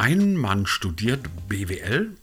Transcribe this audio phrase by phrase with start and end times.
[0.00, 2.16] Ein Mann studiert BWL,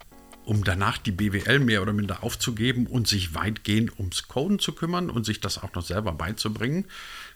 [0.46, 5.12] um danach die BWL mehr oder minder aufzugeben und sich weitgehend ums Coden zu kümmern
[5.12, 6.86] und sich das auch noch selber beizubringen.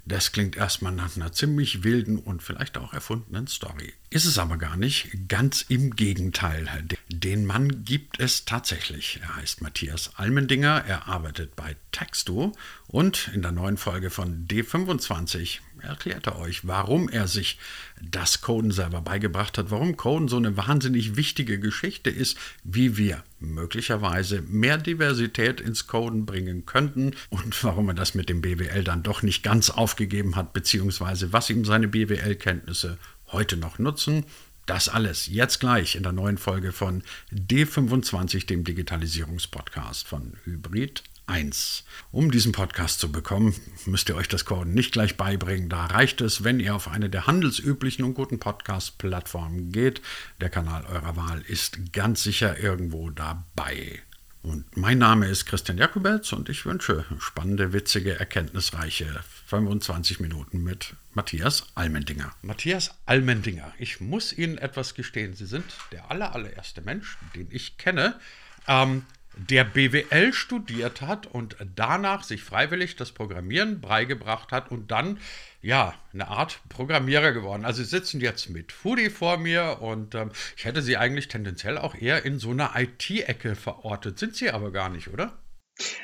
[0.04, 3.94] Das klingt erstmal nach einer ziemlich wilden und vielleicht auch erfundenen Story.
[4.10, 6.68] Ist es aber gar nicht, ganz im Gegenteil.
[7.10, 9.20] Den Mann gibt es tatsächlich.
[9.22, 12.52] Er heißt Matthias Almendinger, er arbeitet bei Texto
[12.88, 17.58] und in der neuen Folge von D25 erklärt er euch, warum er sich
[18.02, 23.24] das Coden selber beigebracht hat, warum Coden so eine wahnsinnig wichtige Geschichte ist, wie wir
[23.40, 29.04] möglicherweise mehr Diversität ins Coden bringen könnten und warum er das mit dem BWL dann
[29.04, 34.26] doch nicht ganz aufgegeben hat, beziehungsweise was ihm seine BWL-Kenntnisse heute noch nutzen.
[34.66, 41.84] Das alles jetzt gleich in der neuen Folge von D25, dem Digitalisierungspodcast von Hybrid 1.
[42.12, 45.70] Um diesen Podcast zu bekommen, müsst ihr euch das Coden nicht gleich beibringen.
[45.70, 50.02] Da reicht es, wenn ihr auf eine der handelsüblichen und guten Podcast-Plattformen geht.
[50.40, 54.02] Der Kanal eurer Wahl ist ganz sicher irgendwo dabei.
[54.44, 60.96] Und mein Name ist Christian Jakobetz und ich wünsche spannende, witzige, erkenntnisreiche 25 Minuten mit
[61.14, 62.34] Matthias Almendinger.
[62.42, 65.36] Matthias Almendinger, ich muss Ihnen etwas gestehen.
[65.36, 68.20] Sie sind der aller, allererste Mensch, den ich kenne,
[68.68, 69.06] ähm,
[69.38, 75.20] der BWL studiert hat und danach sich freiwillig das Programmieren beigebracht hat und dann
[75.62, 77.66] ja eine Art Programmierer geworden.
[77.66, 81.78] Also sie sitzen jetzt mit Foodie vor mir und ähm, ich hätte sie eigentlich tendenziell
[81.78, 84.20] auch eher in so einer IT-Ecke verortet.
[84.20, 85.38] Sind sie aber gar nicht, oder?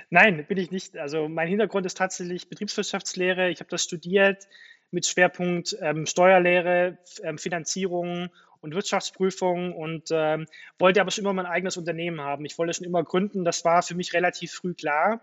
[0.09, 0.98] Nein, bin ich nicht.
[0.98, 3.50] Also mein Hintergrund ist tatsächlich Betriebswirtschaftslehre.
[3.50, 4.48] Ich habe das studiert
[4.92, 8.30] mit Schwerpunkt ähm, Steuerlehre, ähm, Finanzierung
[8.68, 10.46] und Wirtschaftsprüfung und ähm,
[10.78, 12.46] wollte aber schon immer mein eigenes Unternehmen haben.
[12.46, 13.44] Ich wollte schon immer gründen.
[13.44, 15.22] Das war für mich relativ früh klar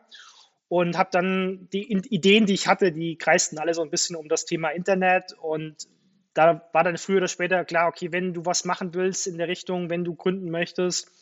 [0.69, 4.29] und habe dann die Ideen, die ich hatte, die kreisten alle so ein bisschen um
[4.29, 5.87] das Thema Internet und
[6.33, 9.47] da war dann früher oder später klar, okay, wenn du was machen willst in der
[9.47, 11.13] Richtung, wenn du gründen möchtest,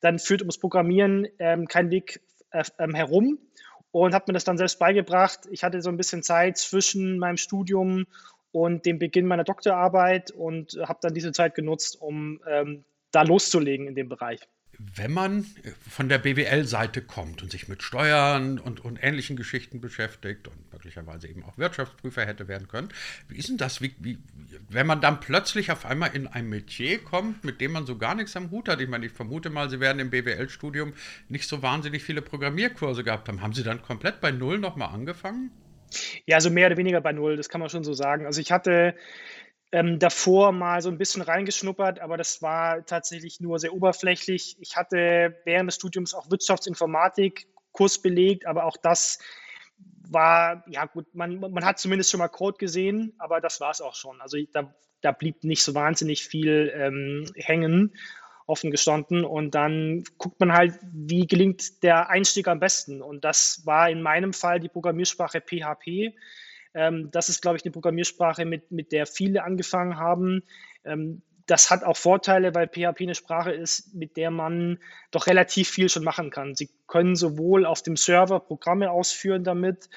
[0.00, 2.20] dann führt ums Programmieren ähm, kein Weg
[2.50, 3.38] äh, ähm, herum
[3.90, 5.40] und habe mir das dann selbst beigebracht.
[5.50, 8.06] Ich hatte so ein bisschen Zeit zwischen meinem Studium
[8.52, 13.86] und dem Beginn meiner Doktorarbeit und habe dann diese Zeit genutzt, um ähm, da loszulegen
[13.86, 14.40] in dem Bereich.
[14.78, 19.80] Wenn man äh, von der BWL-Seite kommt und sich mit Steuern und, und, ähnlichen Geschichten
[19.80, 22.88] beschäftigt und möglicherweise eben auch Wirtschaftsprüfer hätte werden können,
[23.28, 24.18] wie ist denn das, wie, wie,
[24.70, 28.14] wenn man dann plötzlich auf einmal in ein Metier kommt, mit dem man so gar
[28.14, 28.80] nichts am Hut hat?
[28.80, 30.94] Ich meine, ich vermute mal, Sie werden im BWL-Studium
[31.28, 33.42] nicht so wahnsinnig viele Programmierkurse gehabt haben.
[33.42, 35.50] Haben Sie dann komplett bei Null nochmal angefangen?
[36.26, 38.26] Ja, also mehr oder weniger bei Null, das kann man schon so sagen.
[38.26, 38.94] Also ich hatte
[39.72, 44.56] ähm, davor mal so ein bisschen reingeschnuppert, aber das war tatsächlich nur sehr oberflächlich.
[44.60, 49.18] Ich hatte während des Studiums auch Wirtschaftsinformatik Kurs belegt, aber auch das
[50.08, 53.80] war, ja gut, man, man hat zumindest schon mal Code gesehen, aber das war es
[53.80, 54.20] auch schon.
[54.20, 57.94] Also da, da blieb nicht so wahnsinnig viel ähm, hängen
[58.50, 59.24] offen gestanden.
[59.24, 63.00] Und dann guckt man halt, wie gelingt der Einstieg am besten.
[63.00, 66.14] Und das war in meinem Fall die Programmiersprache PHP.
[66.74, 70.42] Ähm, das ist, glaube ich, eine Programmiersprache, mit, mit der viele angefangen haben.
[70.84, 74.78] Ähm, das hat auch Vorteile, weil PHP eine Sprache ist, mit der man
[75.10, 76.54] doch relativ viel schon machen kann.
[76.54, 79.88] Sie können sowohl auf dem Server Programme ausführen damit,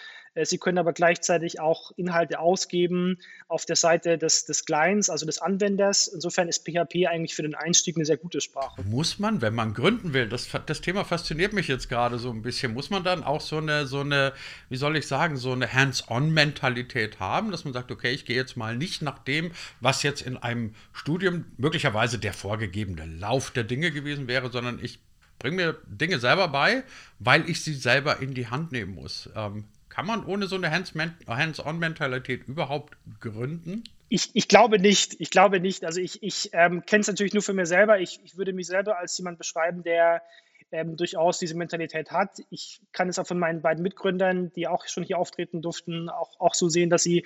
[0.42, 5.38] Sie können aber gleichzeitig auch Inhalte ausgeben auf der Seite des, des Clients, also des
[5.40, 6.08] Anwenders.
[6.08, 8.82] Insofern ist PHP eigentlich für den Einstieg eine sehr gute Sprache.
[8.84, 12.42] Muss man, wenn man gründen will, das, das Thema fasziniert mich jetzt gerade so ein
[12.42, 14.34] bisschen, muss man dann auch so eine, so eine,
[14.70, 18.58] wie soll ich sagen, so eine Hands-on-Mentalität haben, dass man sagt, okay, ich gehe jetzt
[18.58, 19.52] mal nicht nach dem,
[19.82, 25.00] was jetzt in einem Studium möglicherweise der vorgegebene Lauf der Dinge gewesen wäre, sondern ich
[25.38, 26.84] bringe mir Dinge selber bei,
[27.20, 29.30] weil ich sie selber in die Hand nehmen muss.
[29.36, 33.84] Ähm, kann man ohne so eine Hands-on-Mentalität überhaupt gründen?
[34.10, 35.16] Ich, ich, glaube nicht.
[35.20, 35.86] Ich glaube nicht.
[35.86, 38.00] Also ich, ich ähm, kenne es natürlich nur für mich selber.
[38.00, 40.24] Ich, ich, würde mich selber als jemand beschreiben, der
[40.72, 42.40] ähm, durchaus diese Mentalität hat.
[42.50, 46.40] Ich kann es auch von meinen beiden Mitgründern, die auch schon hier auftreten durften, auch,
[46.40, 47.24] auch so sehen, dass sie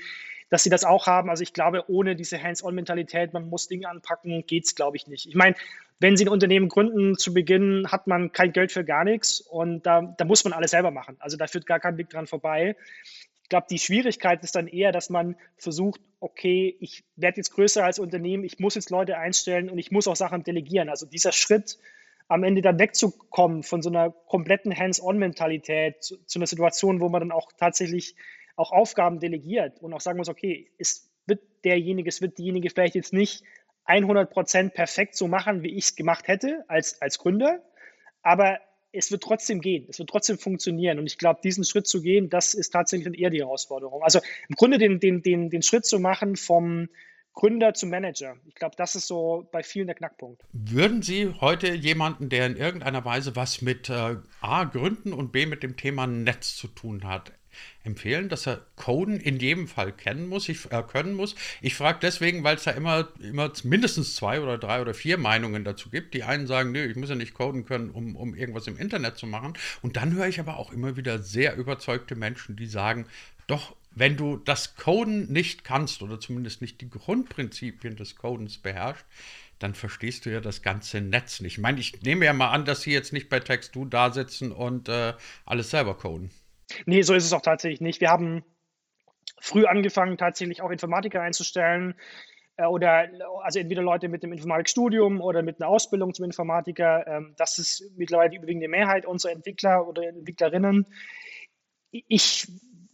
[0.50, 1.30] dass sie das auch haben.
[1.30, 5.28] Also ich glaube, ohne diese Hands-on-Mentalität, man muss Dinge anpacken, geht es, glaube ich, nicht.
[5.28, 5.56] Ich meine,
[6.00, 9.86] wenn Sie ein Unternehmen gründen, zu Beginn hat man kein Geld für gar nichts und
[9.86, 11.18] da, da muss man alles selber machen.
[11.20, 12.76] Also da führt gar kein Weg dran vorbei.
[13.44, 17.84] Ich glaube, die Schwierigkeit ist dann eher, dass man versucht, okay, ich werde jetzt größer
[17.84, 20.90] als Unternehmen, ich muss jetzt Leute einstellen und ich muss auch Sachen delegieren.
[20.90, 21.78] Also dieser Schritt,
[22.28, 27.22] am Ende dann wegzukommen von so einer kompletten Hands-on-Mentalität zu, zu, einer Situation, wo man
[27.22, 28.16] dann auch tatsächlich
[28.58, 32.96] auch Aufgaben delegiert und auch sagen muss, okay, es wird derjenige, es wird diejenige vielleicht
[32.96, 33.44] jetzt nicht
[33.86, 37.64] 100 Prozent perfekt so machen, wie ich es gemacht hätte als, als Gründer,
[38.22, 38.60] aber
[38.92, 40.98] es wird trotzdem gehen, es wird trotzdem funktionieren.
[40.98, 44.02] Und ich glaube, diesen Schritt zu gehen, das ist tatsächlich eher die Herausforderung.
[44.02, 44.20] Also
[44.50, 46.90] im Grunde den, den, den, den Schritt zu machen vom
[47.34, 48.36] Gründer zum Manager.
[48.48, 50.42] Ich glaube, das ist so bei vielen der Knackpunkt.
[50.54, 55.46] Würden Sie heute jemanden, der in irgendeiner Weise was mit äh, A, Gründen und B,
[55.46, 57.34] mit dem Thema Netz zu tun hat,
[57.84, 61.36] empfehlen, dass er Coden in jedem Fall kennen muss, ich, äh, können muss.
[61.62, 65.64] Ich frage deswegen, weil es da immer, immer mindestens zwei oder drei oder vier Meinungen
[65.64, 66.14] dazu gibt.
[66.14, 69.18] Die einen sagen, nö, ich muss ja nicht coden können, um, um irgendwas im Internet
[69.18, 69.54] zu machen.
[69.82, 73.06] Und dann höre ich aber auch immer wieder sehr überzeugte Menschen, die sagen,
[73.48, 79.06] doch, wenn du das Coden nicht kannst oder zumindest nicht die Grundprinzipien des Codens beherrschst,
[79.60, 81.54] dann verstehst du ja das ganze Netz nicht.
[81.54, 84.52] Ich meine, ich nehme ja mal an, dass sie jetzt nicht bei Text2 da sitzen
[84.52, 85.14] und äh,
[85.46, 86.30] alles selber coden.
[86.86, 88.02] Nee, so ist es auch tatsächlich nicht.
[88.02, 88.44] Wir haben
[89.40, 91.96] früh angefangen, tatsächlich auch Informatiker einzustellen
[92.58, 93.10] äh, oder
[93.44, 97.06] also entweder Leute mit dem Informatikstudium oder mit einer Ausbildung zum Informatiker.
[97.08, 100.86] Ähm, das ist mittlerweile die überwiegende Mehrheit unserer Entwickler oder Entwicklerinnen.
[101.92, 102.48] Ich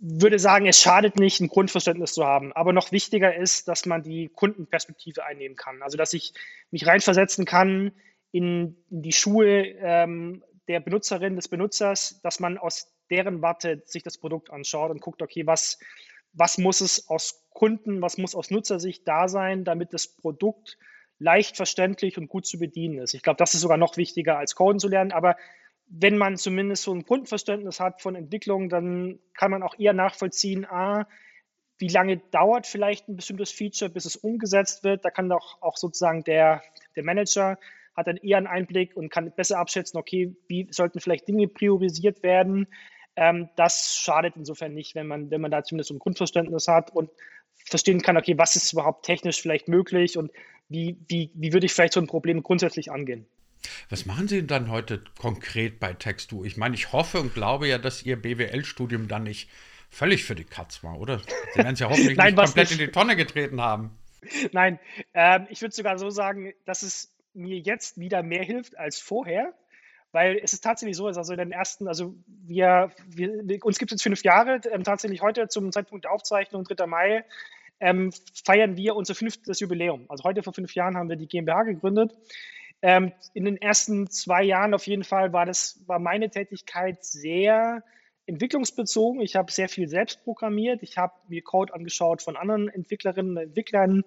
[0.06, 2.52] würde sagen, es schadet nicht, ein Grundverständnis zu haben.
[2.54, 5.81] Aber noch wichtiger ist, dass man die Kundenperspektive einnehmen kann.
[5.81, 6.34] Also, dass ich
[6.72, 7.94] mich reinversetzen kann
[8.31, 14.01] in, in die Schuhe ähm, der Benutzerin, des Benutzers, dass man aus deren Warte sich
[14.01, 15.77] das Produkt anschaut und guckt, okay, was,
[16.33, 20.80] was muss es aus Kunden, was muss aus Nutzersicht da sein, damit das Produkt
[21.19, 23.13] leicht verständlich und gut zu bedienen ist.
[23.13, 25.38] Ich glaube, das ist sogar noch wichtiger als Coden zu lernen, aber
[25.86, 30.65] wenn man zumindest so ein Grundverständnis hat von Entwicklung, dann kann man auch eher nachvollziehen,
[30.65, 31.07] a,
[31.77, 35.06] wie lange dauert vielleicht ein bestimmtes Feature, bis es umgesetzt wird.
[35.06, 36.63] Da kann doch auch sozusagen der,
[36.95, 37.60] der Manager
[37.95, 42.24] hat dann eher einen Einblick und kann besser abschätzen, okay, wie sollten vielleicht Dinge priorisiert
[42.24, 42.68] werden.
[43.15, 46.92] Ähm, das schadet insofern nicht, wenn man, wenn man da zumindest so ein Grundverständnis hat
[46.92, 47.10] und
[47.65, 50.31] verstehen kann, okay, was ist überhaupt technisch vielleicht möglich und
[50.69, 53.25] wie, wie, wie würde ich vielleicht so ein Problem grundsätzlich angehen.
[53.89, 56.44] Was machen Sie dann heute konkret bei Textu?
[56.44, 59.50] Ich meine, ich hoffe und glaube ja, dass Ihr BWL-Studium dann nicht
[59.89, 61.21] völlig für die Katz war, oder?
[61.54, 62.80] Sie werden es ja hoffentlich Nein, nicht komplett nicht.
[62.80, 63.98] in die Tonne getreten haben.
[64.51, 64.80] Nein,
[65.13, 69.54] ähm, ich würde sogar so sagen, dass es mir jetzt wieder mehr hilft als vorher,
[70.13, 73.95] weil es ist tatsächlich so, also in den ersten, also wir, wir uns gibt es
[73.95, 76.86] jetzt fünf Jahre, ähm, tatsächlich heute zum Zeitpunkt der Aufzeichnung, 3.
[76.86, 77.25] Mai,
[77.80, 78.13] ähm,
[78.45, 80.06] feiern wir unser fünftes Jubiläum.
[80.07, 82.15] Also heute vor fünf Jahren haben wir die GmbH gegründet.
[82.83, 87.83] Ähm, in den ersten zwei Jahren auf jeden Fall war das, war meine Tätigkeit sehr
[88.27, 89.19] entwicklungsbezogen.
[89.21, 90.83] Ich habe sehr viel selbst programmiert.
[90.83, 94.04] Ich habe mir Code angeschaut von anderen Entwicklerinnen und Entwicklern.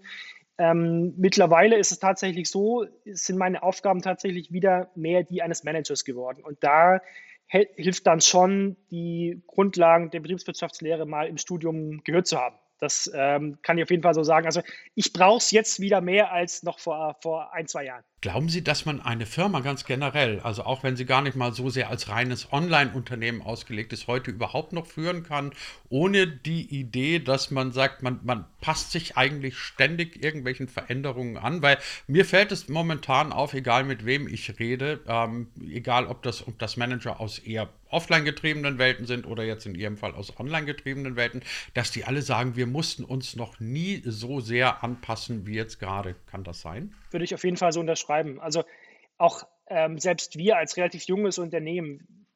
[0.58, 6.04] Ähm, mittlerweile ist es tatsächlich so, sind meine Aufgaben tatsächlich wieder mehr die eines Managers
[6.04, 6.42] geworden.
[6.42, 7.00] Und da
[7.48, 12.56] hilft dann schon, die Grundlagen der Betriebswirtschaftslehre mal im Studium gehört zu haben.
[12.78, 14.46] Das ähm, kann ich auf jeden Fall so sagen.
[14.46, 14.62] Also
[14.94, 18.04] ich brauche es jetzt wieder mehr als noch vor, vor ein, zwei Jahren.
[18.26, 21.52] Glauben Sie, dass man eine Firma ganz generell, also auch wenn sie gar nicht mal
[21.52, 25.52] so sehr als reines Online-Unternehmen ausgelegt ist, heute überhaupt noch führen kann,
[25.90, 31.62] ohne die Idee, dass man sagt, man, man passt sich eigentlich ständig irgendwelchen Veränderungen an?
[31.62, 31.78] Weil
[32.08, 36.58] mir fällt es momentan auf, egal mit wem ich rede, ähm, egal ob das, ob
[36.58, 40.66] das Manager aus eher offline getriebenen Welten sind oder jetzt in Ihrem Fall aus online
[40.66, 41.42] getriebenen Welten,
[41.74, 46.16] dass die alle sagen, wir mussten uns noch nie so sehr anpassen wie jetzt gerade.
[46.26, 46.92] Kann das sein?
[47.16, 48.40] Würde ich auf jeden Fall so unterschreiben.
[48.40, 48.64] Also
[49.16, 52.26] auch ähm, selbst wir als relativ junges Unternehmen,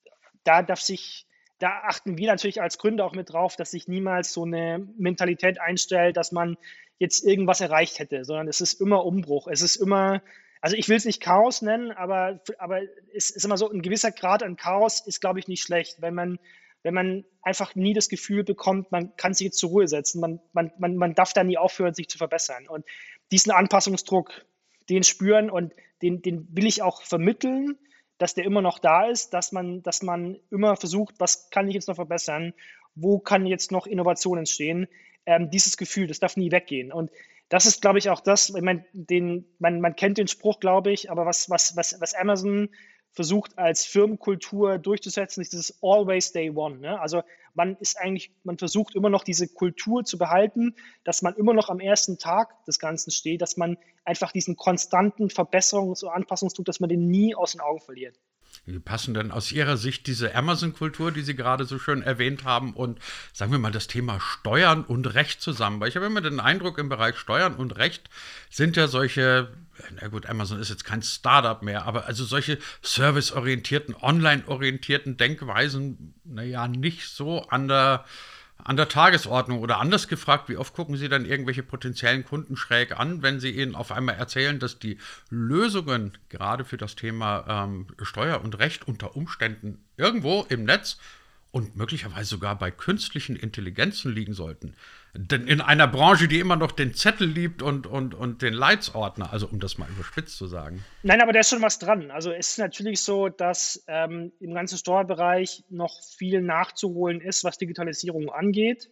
[0.43, 1.27] da darf sich,
[1.59, 5.61] da achten wir natürlich als Gründer auch mit drauf, dass sich niemals so eine Mentalität
[5.61, 6.57] einstellt, dass man
[6.99, 9.49] jetzt irgendwas erreicht hätte, sondern es ist immer Umbruch.
[9.49, 10.23] Es ist immer
[10.61, 12.81] also ich will es nicht Chaos nennen, aber, aber
[13.15, 16.15] es ist immer so, ein gewisser Grad an Chaos ist, glaube ich, nicht schlecht, wenn
[16.15, 16.39] man,
[16.83, 20.41] wenn man einfach nie das Gefühl bekommt, man kann sich jetzt zur Ruhe setzen, man,
[20.53, 22.69] man, man, man darf da nie aufhören, sich zu verbessern.
[22.69, 22.85] Und
[23.33, 24.45] diesen Anpassungsdruck,
[24.91, 27.79] den spüren und den, den will ich auch vermitteln,
[28.19, 31.75] dass der immer noch da ist, dass man, dass man immer versucht, was kann ich
[31.75, 32.53] jetzt noch verbessern,
[32.95, 34.89] wo kann jetzt noch Innovation entstehen.
[35.27, 36.93] Ähm, dieses Gefühl, das darf nie weggehen.
[36.93, 37.11] Und
[37.49, 40.93] das ist, glaube ich, auch das, ich meine, den, man, man kennt den Spruch, glaube
[40.93, 42.69] ich, aber was, was, was, was Amazon
[43.13, 46.79] versucht als Firmenkultur durchzusetzen, ist dieses Always Day One.
[46.79, 47.01] Ne?
[47.01, 47.23] Also
[47.61, 50.75] man ist eigentlich, man versucht immer noch diese Kultur zu behalten,
[51.05, 55.27] dass man immer noch am ersten Tag des Ganzen steht, dass man einfach diesen konstanten
[55.27, 58.19] Verbesserungs- und Anpassungsdruck, dass man den nie aus den Augen verliert.
[58.73, 62.73] Wie passen denn aus Ihrer Sicht diese Amazon-Kultur, die Sie gerade so schön erwähnt haben,
[62.75, 62.99] und
[63.33, 65.81] sagen wir mal das Thema Steuern und Recht zusammen?
[65.81, 68.09] Weil ich habe immer den Eindruck, im Bereich Steuern und Recht
[68.49, 69.49] sind ja solche,
[70.01, 76.69] na gut, Amazon ist jetzt kein Startup mehr, aber also solche serviceorientierten, online-orientierten Denkweisen, naja,
[76.69, 78.05] nicht so an der
[78.65, 82.99] an der Tagesordnung oder anders gefragt, wie oft gucken Sie dann irgendwelche potenziellen Kunden schräg
[82.99, 84.99] an, wenn Sie ihnen auf einmal erzählen, dass die
[85.31, 90.99] Lösungen gerade für das Thema ähm, Steuer und Recht unter Umständen irgendwo im Netz
[91.53, 94.75] und möglicherweise sogar bei künstlichen Intelligenzen liegen sollten.
[95.15, 99.33] Denn in einer Branche, die immer noch den Zettel liebt und, und, und den Leitsordner,
[99.33, 100.85] also um das mal überspitzt zu sagen.
[101.03, 102.13] Nein, aber da ist schon was dran.
[102.13, 107.59] Also es ist natürlich so, dass ähm, im ganzen Steuerbereich noch viel nachzuholen ist, was
[107.59, 108.91] Digitalisierung angeht.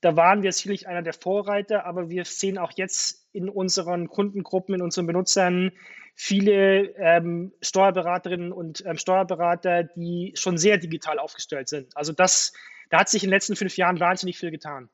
[0.00, 4.74] Da waren wir sicherlich einer der Vorreiter, aber wir sehen auch jetzt in unseren Kundengruppen,
[4.74, 5.72] in unseren Benutzern
[6.14, 11.96] viele ähm, Steuerberaterinnen und ähm, Steuerberater, die schon sehr digital aufgestellt sind.
[11.96, 12.52] Also das,
[12.90, 14.88] da hat sich in den letzten fünf Jahren wahnsinnig viel getan.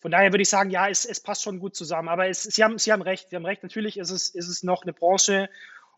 [0.00, 2.08] Von daher würde ich sagen, ja, es, es passt schon gut zusammen.
[2.08, 3.30] Aber es, Sie, haben, Sie haben recht.
[3.30, 3.62] Sie haben recht.
[3.62, 5.48] Natürlich ist es, ist es noch eine Branche,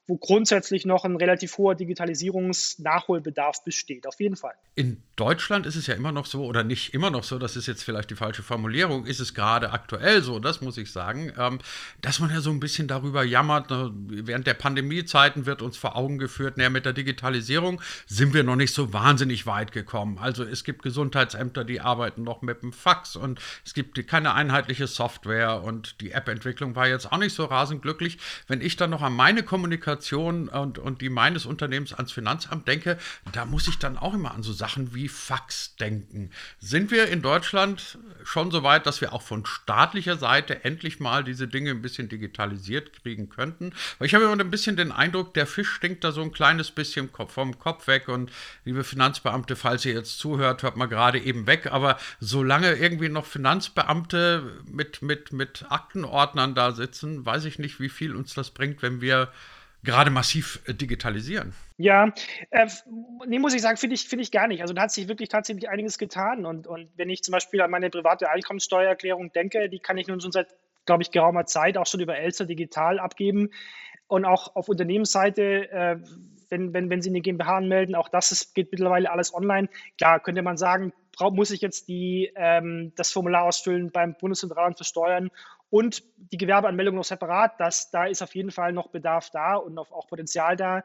[0.06, 4.52] wo grundsätzlich noch ein relativ hoher Digitalisierungsnachholbedarf besteht, auf jeden Fall.
[4.74, 7.66] In Deutschland ist es ja immer noch so, oder nicht immer noch so, das ist
[7.66, 11.58] jetzt vielleicht die falsche Formulierung, ist es gerade aktuell so, das muss ich sagen, ähm,
[12.02, 15.96] dass man ja so ein bisschen darüber jammert, ne, während der Pandemiezeiten wird uns vor
[15.96, 20.18] Augen geführt, naja, mit der Digitalisierung sind wir noch nicht so wahnsinnig weit gekommen.
[20.18, 24.86] Also es gibt Gesundheitsämter, die arbeiten noch mit dem Fax und es gibt keine einheitliche
[24.86, 28.18] Software und die App-Entwicklung war jetzt auch nicht so rasend glücklich.
[28.48, 32.66] Wenn ich dann noch an meine Kommunikation Kommunikation und, und die meines Unternehmens ans Finanzamt
[32.68, 32.98] denke,
[33.32, 36.30] da muss ich dann auch immer an so Sachen wie Fax denken.
[36.58, 41.24] Sind wir in Deutschland schon so weit, dass wir auch von staatlicher Seite endlich mal
[41.24, 43.72] diese Dinge ein bisschen digitalisiert kriegen könnten?
[43.98, 46.70] Weil ich habe immer ein bisschen den Eindruck, der Fisch stinkt da so ein kleines
[46.70, 48.30] bisschen vom Kopf weg und
[48.64, 53.26] liebe Finanzbeamte, falls ihr jetzt zuhört, hört mal gerade eben weg, aber solange irgendwie noch
[53.26, 58.82] Finanzbeamte mit, mit, mit Aktenordnern da sitzen, weiß ich nicht, wie viel uns das bringt,
[58.82, 59.30] wenn wir
[59.84, 61.54] gerade massiv äh, digitalisieren.
[61.76, 62.12] Ja,
[62.50, 62.66] äh,
[63.26, 64.62] nee, muss ich sagen, finde ich, find ich gar nicht.
[64.62, 66.46] Also da hat sich wirklich tatsächlich einiges getan.
[66.46, 70.20] Und, und wenn ich zum Beispiel an meine private Einkommenssteuererklärung denke, die kann ich nun
[70.20, 70.48] schon seit,
[70.86, 73.50] glaube ich, geraumer Zeit auch schon über Elster digital abgeben.
[74.06, 75.96] Und auch auf Unternehmensseite, äh,
[76.50, 79.68] wenn, wenn, wenn Sie eine GmbH anmelden, auch das ist, geht mittlerweile alles online.
[79.98, 84.84] Klar, könnte man sagen, muss ich jetzt die, ähm, das Formular ausfüllen beim Bundeszentralamt für
[84.84, 85.30] Steuern
[85.74, 87.58] und die Gewerbeanmeldung noch separat.
[87.58, 90.84] Das, da ist auf jeden Fall noch Bedarf da und auch Potenzial da,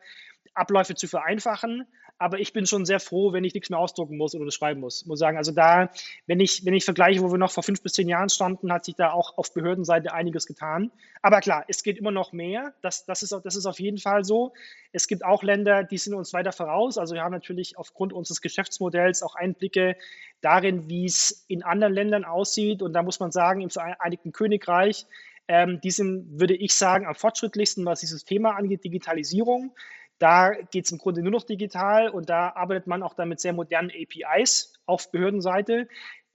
[0.56, 1.86] Abläufe zu vereinfachen
[2.20, 5.06] aber ich bin schon sehr froh, wenn ich nichts mehr ausdrucken muss oder schreiben muss.
[5.06, 5.90] Muss sagen, also da,
[6.28, 8.84] wenn ich, wenn ich vergleiche, wo wir noch vor fünf bis zehn Jahren standen, hat
[8.84, 10.92] sich da auch auf Behördenseite einiges getan.
[11.22, 12.74] Aber klar, es geht immer noch mehr.
[12.82, 14.52] Das, das, ist, das ist auf jeden Fall so.
[14.92, 16.98] Es gibt auch Länder, die sind uns weiter voraus.
[16.98, 19.96] Also wir haben natürlich aufgrund unseres Geschäftsmodells auch Einblicke
[20.42, 22.82] darin, wie es in anderen Ländern aussieht.
[22.82, 25.06] Und da muss man sagen, im Vereinigten Königreich,
[25.48, 29.74] ähm, die sind, würde ich sagen, am fortschrittlichsten, was dieses Thema angeht, Digitalisierung.
[30.20, 33.40] Da geht es im Grunde nur noch digital und da arbeitet man auch dann mit
[33.40, 35.88] sehr modernen APIs auf Behördenseite.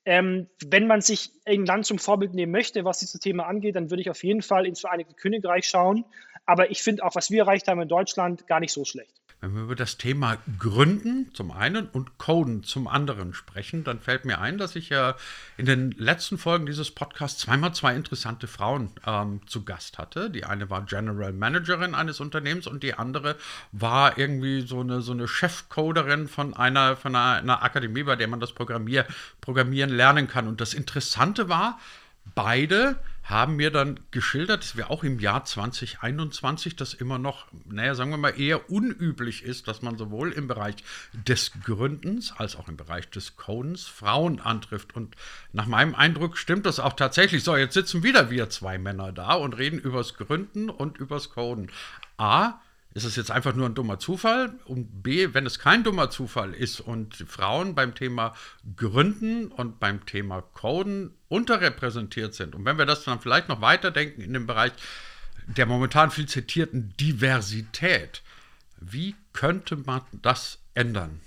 [0.07, 3.91] Ähm, wenn man sich ein Land zum Vorbild nehmen möchte, was dieses Thema angeht, dann
[3.91, 6.05] würde ich auf jeden Fall ins Vereinigte Königreich schauen.
[6.47, 9.24] Aber ich finde auch, was wir erreicht haben in Deutschland, gar nicht so schlecht.
[9.45, 14.25] Wenn wir über das Thema Gründen zum einen und Coden zum anderen sprechen, dann fällt
[14.25, 15.17] mir ein, dass ich ja
[15.59, 20.31] in den letzten Folgen dieses Podcasts zweimal zwei interessante Frauen ähm, zu Gast hatte.
[20.31, 23.37] Die eine war General Managerin eines Unternehmens und die andere
[23.71, 28.29] war irgendwie so eine, so eine Chefcoderin von einer, von einer, einer Akademie, bei der
[28.29, 29.05] man das Programmier,
[29.43, 30.49] Programmieren lernen kann.
[30.49, 31.79] Und das Interessante war,
[32.35, 37.95] beide haben mir dann geschildert, dass wir auch im Jahr 2021 das immer noch, naja,
[37.95, 40.77] sagen wir mal, eher unüblich ist, dass man sowohl im Bereich
[41.15, 44.95] des Gründens als auch im Bereich des Codens Frauen antrifft.
[44.95, 45.17] Und
[45.53, 47.43] nach meinem Eindruck stimmt das auch tatsächlich.
[47.43, 51.71] So, jetzt sitzen wieder wir zwei Männer da und reden übers Gründen und übers Coden.
[52.19, 52.61] A,
[52.95, 54.55] ist es jetzt einfach nur ein dummer Zufall?
[54.65, 58.35] Und B, wenn es kein dummer Zufall ist und Frauen beim Thema
[58.77, 64.23] Gründen und beim Thema Coden unterrepräsentiert sind und wenn wir das dann vielleicht noch weiterdenken
[64.23, 64.73] in dem Bereich
[65.47, 68.23] der momentan viel zitierten Diversität,
[68.81, 71.21] wie könnte man das ändern?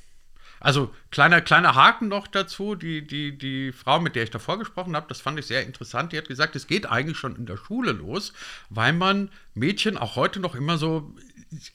[0.59, 4.95] Also kleiner, kleiner Haken noch dazu, die, die, die Frau, mit der ich davor gesprochen
[4.95, 7.57] habe, das fand ich sehr interessant, die hat gesagt, es geht eigentlich schon in der
[7.57, 8.33] Schule los,
[8.69, 11.13] weil man Mädchen auch heute noch immer so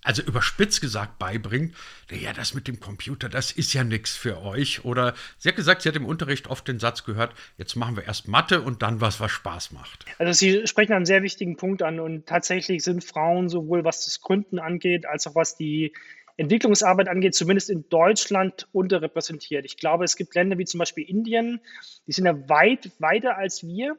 [0.02, 1.74] also überspitzt gesagt beibringt,
[2.10, 4.84] ja, das mit dem Computer, das ist ja nichts für euch.
[4.84, 8.04] Oder sie hat gesagt, sie hat im Unterricht oft den Satz gehört, jetzt machen wir
[8.04, 10.04] erst Mathe und dann was, was Spaß macht.
[10.18, 14.20] Also Sie sprechen einen sehr wichtigen Punkt an und tatsächlich sind Frauen sowohl was das
[14.20, 15.92] Gründen angeht, als auch was die
[16.36, 19.64] Entwicklungsarbeit angeht, zumindest in Deutschland unterrepräsentiert.
[19.64, 21.60] Ich glaube, es gibt Länder wie zum Beispiel Indien,
[22.06, 23.96] die sind ja weit weiter als wir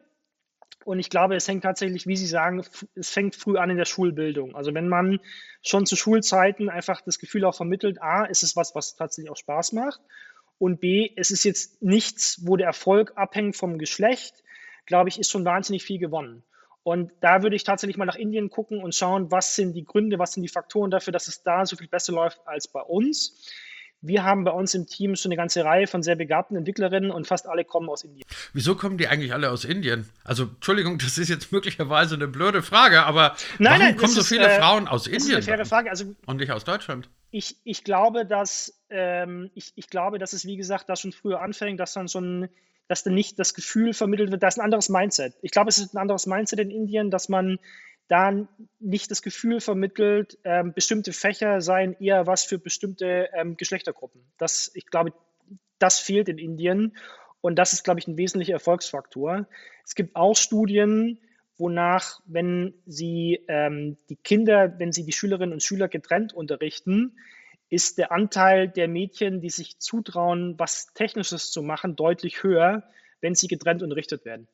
[0.85, 2.63] und ich glaube, es hängt tatsächlich, wie Sie sagen,
[2.95, 4.55] es fängt früh an in der Schulbildung.
[4.55, 5.19] Also wenn man
[5.61, 9.37] schon zu Schulzeiten einfach das Gefühl auch vermittelt, a, ist es was, was tatsächlich auch
[9.37, 10.01] Spaß macht.
[10.59, 14.43] Und b, es ist jetzt nichts, wo der Erfolg abhängt vom Geschlecht,
[14.85, 16.43] glaube ich, ist schon wahnsinnig viel gewonnen.
[16.83, 20.19] Und da würde ich tatsächlich mal nach Indien gucken und schauen, was sind die Gründe,
[20.19, 23.49] was sind die Faktoren dafür, dass es da so viel besser läuft als bei uns.
[24.03, 27.25] Wir haben bei uns im Team schon eine ganze Reihe von sehr begabten Entwicklerinnen und
[27.25, 28.27] fast alle kommen aus Indien.
[28.53, 30.09] Wieso kommen die eigentlich alle aus Indien?
[30.23, 34.21] Also, Entschuldigung, das ist jetzt möglicherweise eine blöde Frage, aber nein, warum nein, kommen so
[34.21, 35.89] ist, viele äh, Frauen aus Das Indien ist eine faire Frage.
[35.89, 37.09] Also, und nicht aus Deutschland?
[37.33, 41.41] ich, ich glaube, dass ähm, ich, ich glaube, dass es wie gesagt da schon früher
[41.41, 42.47] anfängt, dass dann schon,
[42.87, 45.33] dass dann nicht das Gefühl vermittelt wird, da ist ein anderes Mindset.
[45.41, 47.57] Ich glaube, es ist ein anderes Mindset in Indien, dass man
[48.07, 48.47] da
[48.79, 54.21] nicht das Gefühl vermittelt, ähm, bestimmte Fächer seien eher was für bestimmte ähm, Geschlechtergruppen.
[54.37, 55.13] Das, ich glaube,
[55.79, 56.95] das fehlt in Indien
[57.41, 59.47] und das ist, glaube ich, ein wesentlicher Erfolgsfaktor.
[59.85, 61.19] Es gibt auch Studien,
[61.57, 67.15] wonach, wenn Sie ähm, die Kinder, wenn Sie die Schülerinnen und Schüler getrennt unterrichten,
[67.73, 72.83] ist der Anteil der Mädchen, die sich zutrauen, was Technisches zu machen, deutlich höher,
[73.19, 74.47] wenn sie getrennt unterrichtet werden.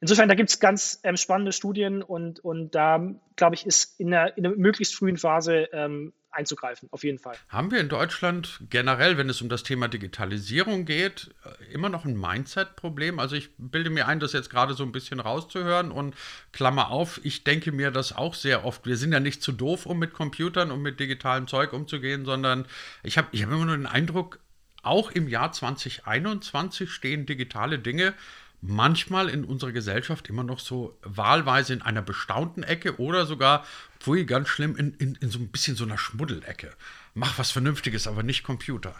[0.00, 4.12] Insofern, da gibt es ganz ähm, spannende Studien und, und da, glaube ich, ist in
[4.12, 7.36] einer, in einer möglichst frühen Phase ähm, einzugreifen, auf jeden Fall.
[7.48, 12.04] Haben wir in Deutschland generell, wenn es um das Thema Digitalisierung geht, äh, immer noch
[12.04, 13.18] ein Mindset-Problem?
[13.18, 16.14] Also ich bilde mir ein, das jetzt gerade so ein bisschen rauszuhören und
[16.52, 18.86] Klammer auf, ich denke mir das auch sehr oft.
[18.86, 22.66] Wir sind ja nicht zu doof, um mit Computern und mit digitalem Zeug umzugehen, sondern
[23.02, 24.38] ich habe ich hab immer nur den Eindruck,
[24.82, 28.14] auch im Jahr 2021 stehen digitale Dinge
[28.62, 33.64] manchmal in unserer Gesellschaft immer noch so wahlweise in einer bestaunten Ecke oder sogar,
[33.98, 36.72] pfui, ganz schlimm, in, in, in so ein bisschen so einer Schmuddelecke.
[37.14, 38.94] Mach was Vernünftiges, aber nicht Computer.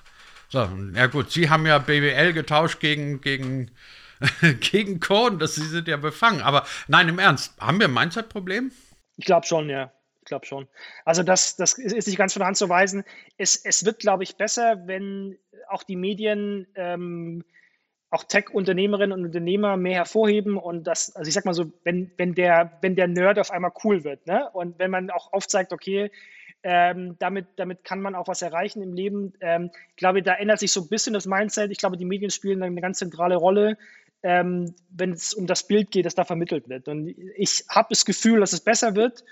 [0.48, 3.70] So, ja gut, Sie haben ja BWL getauscht gegen, gegen,
[4.60, 6.40] gegen Code, das, Sie sind ja befangen.
[6.40, 8.72] Aber nein, im Ernst, haben wir ein Mindset-Problem?
[9.16, 9.92] Ich glaube schon, ja.
[10.22, 10.68] Ich glaube schon.
[11.04, 13.04] Also das, das ist nicht ganz von der Hand zu weisen.
[13.36, 15.38] Es, es wird, glaube ich, besser, wenn
[15.68, 17.44] auch die Medien ähm,
[18.10, 22.34] auch Tech-Unternehmerinnen und Unternehmer mehr hervorheben und das, also ich sag mal so, wenn, wenn,
[22.34, 24.50] der, wenn der Nerd auf einmal cool wird, ne?
[24.52, 26.10] Und wenn man auch aufzeigt, okay,
[26.62, 29.32] ähm, damit, damit kann man auch was erreichen im Leben.
[29.40, 31.70] Ähm, ich glaube, da ändert sich so ein bisschen das Mindset.
[31.70, 33.78] Ich glaube, die Medien spielen eine ganz zentrale Rolle,
[34.22, 36.88] ähm, wenn es um das Bild geht, das da vermittelt wird.
[36.88, 39.24] Und ich habe das Gefühl, dass es besser wird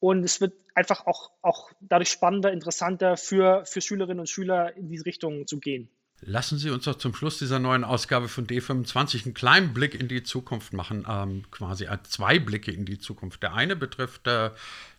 [0.00, 4.88] und es wird einfach auch, auch dadurch spannender, interessanter für, für Schülerinnen und Schüler in
[4.88, 5.88] diese Richtung zu gehen.
[6.26, 10.08] Lassen Sie uns doch zum Schluss dieser neuen Ausgabe von D25 einen kleinen Blick in
[10.08, 13.42] die Zukunft machen, ähm, quasi zwei Blicke in die Zukunft.
[13.42, 14.50] Der eine betrifft äh,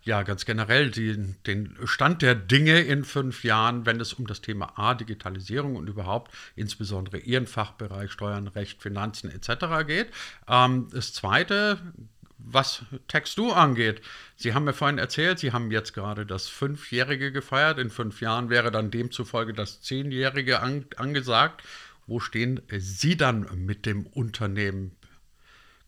[0.04, 4.40] ja ganz generell die, den Stand der Dinge in fünf Jahren, wenn es um das
[4.40, 9.84] Thema A, Digitalisierung und überhaupt insbesondere Ihren Fachbereich Steuern, Recht, Finanzen etc.
[9.84, 10.12] geht.
[10.46, 11.80] Ähm, das zweite
[12.38, 14.02] was Text-Do angeht.
[14.36, 17.78] Sie haben mir vorhin erzählt, Sie haben jetzt gerade das Fünfjährige gefeiert.
[17.78, 21.62] In fünf Jahren wäre dann demzufolge das Zehnjährige an, angesagt.
[22.06, 24.92] Wo stehen Sie dann mit dem Unternehmen?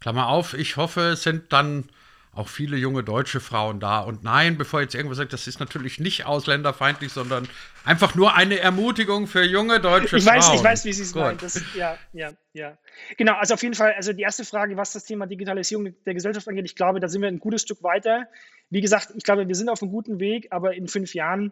[0.00, 1.88] Klammer auf, ich hoffe, es sind dann
[2.38, 4.00] auch viele junge deutsche Frauen da.
[4.00, 7.48] Und nein, bevor jetzt irgendwas sagt, das ist natürlich nicht ausländerfeindlich, sondern
[7.84, 10.36] einfach nur eine Ermutigung für junge deutsche ich Frauen.
[10.36, 11.38] Weiß, ich weiß, wie Sie es meinen.
[11.74, 12.78] Ja, ja, ja.
[13.16, 16.46] Genau, also auf jeden Fall, also die erste Frage, was das Thema Digitalisierung der Gesellschaft
[16.48, 18.28] angeht, ich glaube, da sind wir ein gutes Stück weiter.
[18.70, 21.50] Wie gesagt, ich glaube, wir sind auf einem guten Weg, aber in fünf Jahren,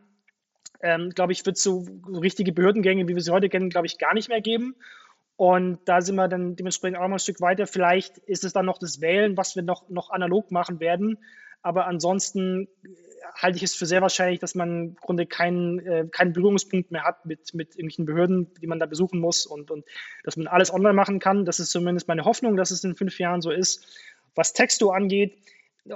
[0.81, 3.99] ähm, glaube ich, wird es so richtige Behördengänge, wie wir sie heute kennen, glaube ich,
[3.99, 4.77] gar nicht mehr geben.
[5.37, 7.66] Und da sind wir dann dementsprechend auch mal ein Stück weiter.
[7.66, 11.18] Vielleicht ist es dann noch das Wählen, was wir noch, noch analog machen werden.
[11.62, 12.88] Aber ansonsten äh,
[13.35, 17.05] halte ich es für sehr wahrscheinlich, dass man im Grunde keinen, äh, keinen Berührungspunkt mehr
[17.05, 19.85] hat mit, mit irgendwelchen Behörden, die man da besuchen muss und, und
[20.25, 21.44] dass man alles online machen kann.
[21.44, 23.87] Das ist zumindest meine Hoffnung, dass es in fünf Jahren so ist.
[24.35, 25.37] Was Texto angeht,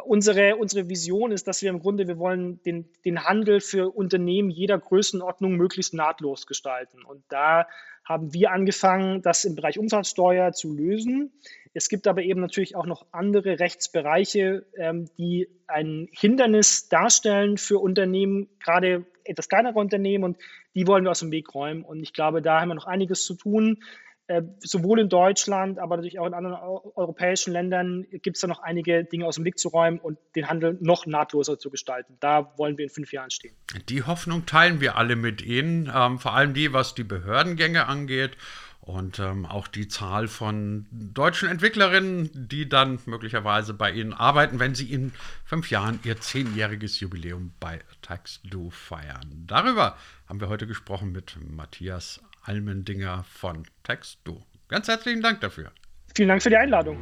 [0.04, 4.50] unsere, unsere Vision ist, dass wir im Grunde, wir wollen den, den Handel für Unternehmen
[4.50, 7.04] jeder Größenordnung möglichst nahtlos gestalten.
[7.04, 7.66] Und da
[8.04, 11.32] haben wir angefangen, das im Bereich Umsatzsteuer zu lösen.
[11.74, 17.78] Es gibt aber eben natürlich auch noch andere Rechtsbereiche, ähm, die ein Hindernis darstellen für
[17.78, 20.38] Unternehmen, gerade etwas kleinere Unternehmen, und
[20.74, 21.84] die wollen wir aus dem Weg räumen.
[21.84, 23.78] Und ich glaube, da haben wir noch einiges zu tun.
[24.30, 28.62] Äh, sowohl in Deutschland, aber natürlich auch in anderen europäischen Ländern gibt es da noch
[28.62, 32.16] einige Dinge aus dem Weg zu räumen und den Handel noch nahtloser zu gestalten.
[32.20, 33.56] Da wollen wir in fünf Jahren stehen.
[33.88, 38.36] Die Hoffnung teilen wir alle mit Ihnen, ähm, vor allem die, was die Behördengänge angeht
[38.78, 44.76] und ähm, auch die Zahl von deutschen Entwicklerinnen, die dann möglicherweise bei Ihnen arbeiten, wenn
[44.76, 45.12] Sie in
[45.44, 49.44] fünf Jahren Ihr zehnjähriges Jubiläum bei TaxDo feiern.
[49.48, 49.96] Darüber
[50.28, 54.42] haben wir heute gesprochen mit Matthias Almendinger von TextDo.
[54.66, 55.70] Ganz herzlichen Dank dafür.
[56.16, 56.98] Vielen Dank für die Einladung.